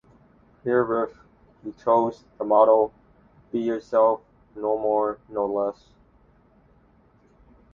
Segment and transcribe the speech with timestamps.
[0.63, 1.15] Herewith,
[1.63, 2.91] he chose the motto
[3.51, 4.21] "Be yourself,
[4.55, 5.89] no more no less".